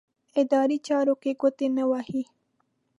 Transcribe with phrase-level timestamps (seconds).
[0.41, 2.23] اداري چارو کې ګوتې نه وهي.